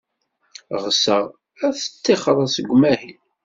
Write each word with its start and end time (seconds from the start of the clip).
Ɣseɣ 0.83 1.23
ad 1.65 1.71
d-tettixred 1.75 2.39
seg 2.55 2.65
umahil. 2.73 3.19